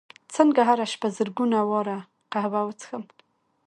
[0.35, 1.97] څنګه هره شپه زرګونه واره
[2.31, 3.03] قهوه وڅښم